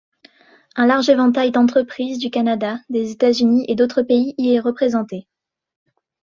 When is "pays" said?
4.01-4.33